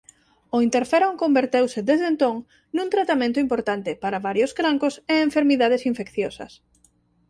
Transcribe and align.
O 0.55 0.57
interferón 0.67 1.19
converteuse 1.23 1.79
desde 1.89 2.07
entón 2.13 2.35
nun 2.75 2.87
tratamento 2.95 3.37
importante 3.45 3.91
para 4.03 4.23
varios 4.27 4.51
cancros 4.59 4.95
e 5.13 5.15
enfermidades 5.27 5.81
infecciosas. 5.91 6.51